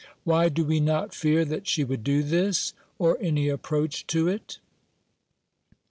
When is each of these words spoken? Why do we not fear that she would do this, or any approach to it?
Why 0.23 0.49
do 0.49 0.65
we 0.65 0.79
not 0.79 1.13
fear 1.13 1.45
that 1.45 1.67
she 1.67 1.83
would 1.83 2.03
do 2.03 2.23
this, 2.23 2.73
or 2.97 3.19
any 3.21 3.49
approach 3.49 4.07
to 4.07 4.27
it? 4.27 4.57